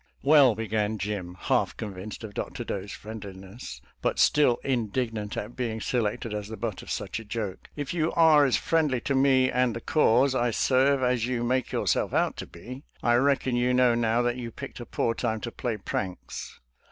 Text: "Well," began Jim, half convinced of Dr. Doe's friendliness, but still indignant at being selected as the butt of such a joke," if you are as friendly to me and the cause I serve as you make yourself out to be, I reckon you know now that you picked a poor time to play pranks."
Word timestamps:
"Well," 0.23 0.55
began 0.55 0.97
Jim, 0.97 1.35
half 1.39 1.77
convinced 1.77 2.23
of 2.23 2.33
Dr. 2.33 2.63
Doe's 2.63 2.91
friendliness, 2.91 3.81
but 4.01 4.17
still 4.17 4.57
indignant 4.63 5.37
at 5.37 5.55
being 5.55 5.79
selected 5.79 6.33
as 6.33 6.47
the 6.47 6.57
butt 6.57 6.81
of 6.81 6.89
such 6.89 7.19
a 7.19 7.23
joke," 7.23 7.69
if 7.75 7.93
you 7.93 8.11
are 8.13 8.43
as 8.45 8.57
friendly 8.57 8.99
to 9.01 9.13
me 9.13 9.51
and 9.51 9.75
the 9.75 9.79
cause 9.79 10.33
I 10.33 10.49
serve 10.49 11.03
as 11.03 11.27
you 11.27 11.43
make 11.43 11.71
yourself 11.71 12.15
out 12.15 12.35
to 12.37 12.47
be, 12.47 12.81
I 13.03 13.13
reckon 13.17 13.55
you 13.55 13.75
know 13.75 13.93
now 13.93 14.23
that 14.23 14.37
you 14.37 14.49
picked 14.49 14.79
a 14.79 14.87
poor 14.87 15.13
time 15.13 15.39
to 15.41 15.51
play 15.51 15.77
pranks." 15.77 16.59